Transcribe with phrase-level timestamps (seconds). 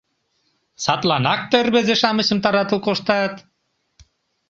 [0.83, 3.33] Садланак тый рвезе-шамычым таратыл коштат?